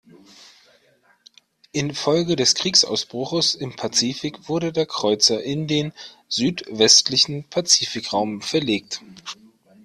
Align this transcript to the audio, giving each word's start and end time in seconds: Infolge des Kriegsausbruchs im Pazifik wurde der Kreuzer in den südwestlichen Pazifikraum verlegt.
Infolge 1.73 2.35
des 2.35 2.55
Kriegsausbruchs 2.55 3.53
im 3.53 3.75
Pazifik 3.75 4.49
wurde 4.49 4.73
der 4.73 4.87
Kreuzer 4.87 5.43
in 5.43 5.67
den 5.67 5.93
südwestlichen 6.27 7.43
Pazifikraum 7.51 8.41
verlegt. 8.41 9.03